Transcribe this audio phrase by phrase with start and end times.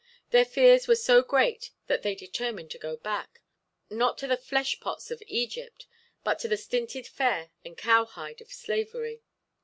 [0.31, 5.11] Their fears were so great that they determined to go back—not to the "flesh pots
[5.11, 5.85] of Egypt,"
[6.23, 9.21] but to the stinted fare and cowhide of slavery.